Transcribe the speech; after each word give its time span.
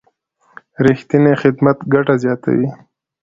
رښتینی 0.85 1.33
خدمت 1.41 1.77
ګټه 1.93 2.15
زیاتوي. 2.23 2.67